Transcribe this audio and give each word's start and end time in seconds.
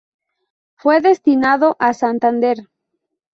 Fue 0.77 0.99
destinado 0.99 1.75
a 1.77 1.93
Santander. 1.93 2.67